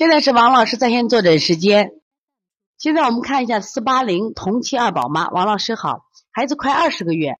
[0.00, 1.92] 现在是王老师在线坐诊时间。
[2.78, 7.34] 现在我们看一下四八零同期二宝妈，王老师好，孩子快二十个月，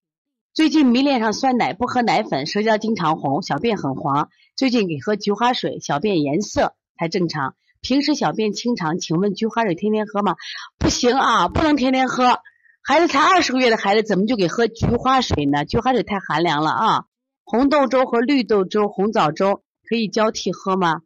[0.52, 10.36] 最近迷恋上酸奶，不喝奶粉，舌尖经常红，小便很黄，最近给喝菊花水，小便颜色才正常，平时小便清长，请问菊花水天天喝吗？
[10.78, 12.40] 不行啊，不能天天喝。
[12.82, 15.64] 孩子才二十个月的孩子，怎么就给喝菊花水呢？
[15.64, 17.04] 菊花水太寒凉了啊！
[17.42, 21.00] 红豆粥和绿豆粥、红枣粥可以交替喝吗？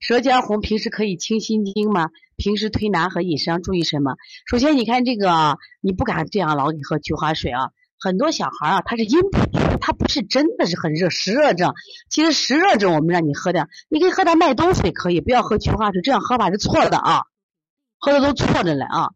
[0.00, 2.08] 舌尖红，平时可以清心经吗？
[2.36, 4.16] 平时推拿和饮食上注意什么？
[4.46, 7.70] 首先，你看这个，你不敢这样老给喝菊花水啊。
[8.02, 11.74] 很多小孩啊，他是阴不足，他不是真的是很热湿热症。
[12.08, 17.24] 其实湿热症我们让你喝点，你可以喝点麦冬水，可以不要喝菊花水，这样喝法是错的啊，
[17.98, 19.10] 喝的都错着了啊。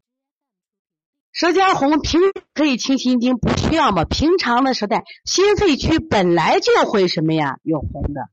[1.33, 2.21] 舌尖红，平
[2.53, 4.05] 可以清心经，不需要嘛？
[4.05, 8.29] 平常的时代，心肺区本来就会什么呀，有红的，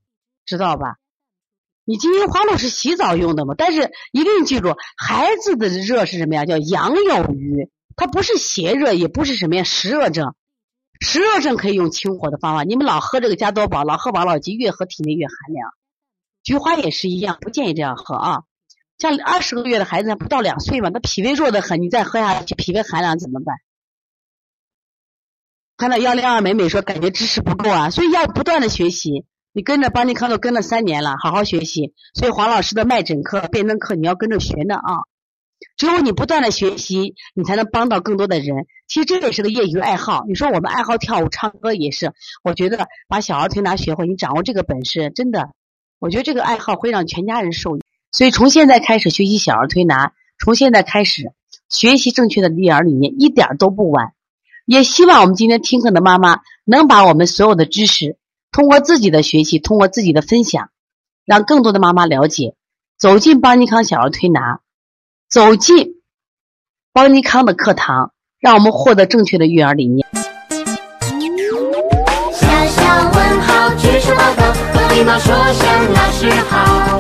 [0.46, 0.98] 知道吧？
[1.84, 3.56] 你金银花露是洗澡用的嘛？
[3.58, 6.46] 但是一定记住，孩子的热是什么呀？
[6.46, 10.36] 叫阳有余，它不是邪热，也不是什么呀湿热症。
[11.00, 12.64] 湿热症可以用清火的方法。
[12.64, 15.72] 你们老喝这个加多宝，老喝王老吉，越喝体内越寒凉。
[16.44, 18.44] 菊花也是一样，不建议这样喝啊。
[19.00, 23.56] 像二十个月的孩子，不到两岁嘛，他脾胃弱的很，你再喝下去，脾胃寒凉怎么办？
[25.78, 29.26] 看到幺零二美美说，感觉知识不够啊，所以要不断的学习。
[29.54, 31.94] 你跟着邦尼康都跟了三年了，好好学习。
[32.14, 35.04] 所以黄老师的脉诊课、辩证课你要跟着学呢啊！
[35.78, 38.66] 只有你不断的学习，你才能帮到更多的人。
[38.88, 40.24] 其实这也是个业余爱好。
[40.28, 42.14] 你说我们爱好跳舞、唱歌也是。
[42.44, 45.50] 我觉得把小儿推拿学会，你掌握这个本事，真的，
[46.00, 47.82] 我觉得这个爱好会让全家人受益。
[48.12, 51.34] 所以从现在开始学习小儿推拿，从现在开始
[51.70, 54.14] 学习正确的育儿理念，一点都不晚。
[54.66, 58.18] 也希望我们今天听课的妈妈能把我们所有的知识。
[58.52, 60.72] 通过自己的学习，通过自己的分享，
[61.26, 62.54] 让更多的妈妈了解，
[63.00, 64.60] 走进邦尼康小儿推拿，
[65.30, 66.02] 走进
[66.92, 68.12] 邦尼康的课堂，
[68.42, 70.06] 让我们获得正确的育儿理念。
[72.34, 77.00] 小小问号，举手报告，和礼貌说声老师好。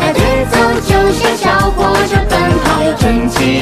[0.00, 3.61] 大节奏就像小火车奔跑，有争气